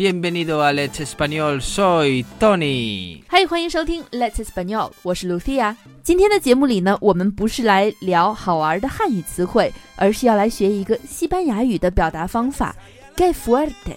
[0.00, 3.22] bienvenido a Let's Español, soy Tony.
[3.28, 5.76] 嗨，欢迎收听 Let's Español，我是 Lucia。
[6.02, 12.74] 今天的节目里呢，我们不是来聊好玩的汉语词汇，而是要来学一个西班牙语的表达方法
[13.14, 13.94] ，que fuerte。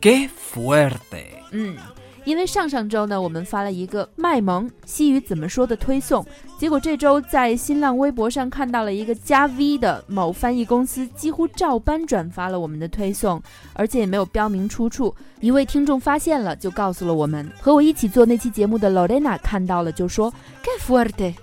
[0.00, 1.26] ¡Qué fuerte!
[1.50, 1.76] 嗯，
[2.24, 6.24] 因为上上周呢，我们发了一个卖萌西语怎么说的推送，
[6.64, 13.38] 结果这周在新浪微博上看到了一个加 V 的某翻译公司，几乎照搬转发了我们的推送，
[13.74, 15.14] 而且也没有标明出处。
[15.40, 17.46] 一位听众发现了，就告诉了我们。
[17.60, 20.32] 和我一起做那期节目的 Lorena 看到了，就说
[20.62, 21.34] “que fuerte”，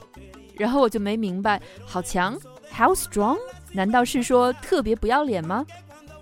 [0.56, 2.36] 然后我就没明白，好强
[2.76, 3.38] ，how strong？
[3.74, 5.64] 难道是说特别不要脸吗？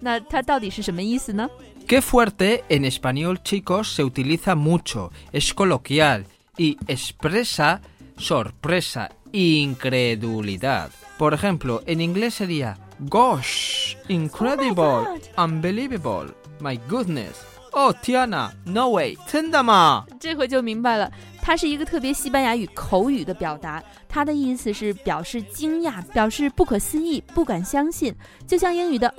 [0.01, 1.49] 那它到底是什么意思呢
[1.87, 2.63] ？¡Qué fuerte!
[2.67, 6.25] En español, chicos, se utiliza mucho, es coloquial
[6.57, 7.79] y expresa
[8.18, 10.90] sorpresa, incredulidad.
[11.18, 17.34] Por ejemplo, en inglés sería Gosh, incredible, unbelievable, my goodness.
[17.72, 20.06] Oh, Tiana, no way, 真的吗？
[20.20, 21.10] 这回就明白了，
[21.42, 28.14] 它是一个特别西班牙语口语的表达，它的意思是表示惊讶，表示不可思议、不敢相信，
[28.46, 29.12] 就像英语的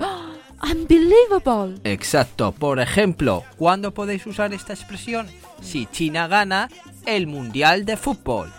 [0.62, 1.78] unbelievable。
[1.84, 2.54] Exacto.
[2.54, 5.28] Por ejemplo, ¿cuándo podéis usar esta expresión?
[5.62, 6.70] Si China gana
[7.06, 8.50] el Mundial de Fútbol.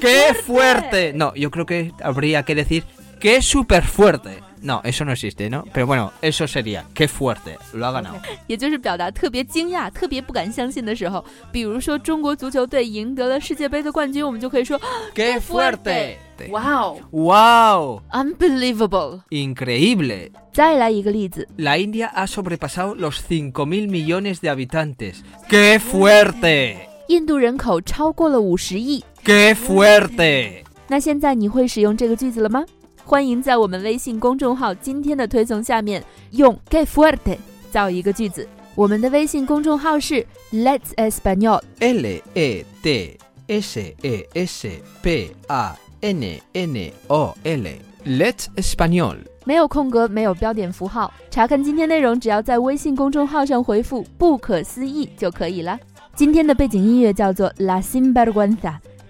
[0.00, 1.12] ¡Qué fuerte!
[1.12, 2.84] No, yo creo que habría que decir
[3.20, 4.42] ¡Qué súper fuerte!
[4.60, 5.64] No, eso no existe, ¿no?
[5.72, 7.56] Pero bueno, eso sería ¡Qué fuerte!
[7.72, 8.18] Lo ha ganado.
[8.46, 14.78] 也就是表达特别惊讶、特别不敢相信的时候，比如说中国足球队赢得了世界杯的冠军，我们就可以说
[15.14, 16.16] ¡Qué fuerte!
[16.50, 18.02] 哇哦 ¡Wow!
[18.12, 19.22] ，unbelievable。
[19.30, 20.32] Increíble.
[20.52, 25.22] 再来一个例子， La India ha sobrepasado los 5.000 millones de habitantes.
[25.48, 26.76] ¡Qué fuerte!
[27.08, 29.02] 印度人口超过了五十亿。
[29.23, 30.63] ¡Qué fuerte!
[30.87, 32.65] 那现在你会使用这个句子了吗？
[33.03, 37.37] 欢迎在我们微信公众号今天的推送下面用 que fuerte
[37.69, 38.47] 造一个句子。
[38.73, 41.61] 我们的微信公众号是 Let's Español。
[41.79, 43.17] L E T
[43.47, 44.67] S E S
[45.03, 47.67] P A N N O L.
[48.03, 49.17] Let's Español.
[49.45, 51.13] 没有空格，没有标点符号。
[51.29, 55.79] 查看今天内容，只要在微信公众号上回复“不可思议”就可以了。
[56.15, 58.57] 今天的背景音乐叫做《La Sinvergüenza》，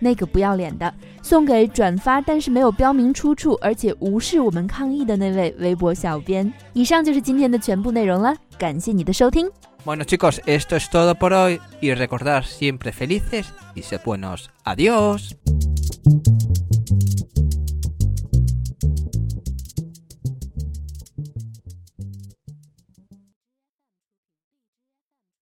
[0.02, 6.52] 那个不要脸的，送给转发但是没有标明出处，而且无视我们抗议的那位微博小编。
[6.74, 9.50] 以上就是今天的全部内容了，感谢你的收听。
[9.86, 14.50] Bueno chicos, esto es todo por hoy y recordar siempre felices y ser buenos.
[14.64, 15.36] Adiós.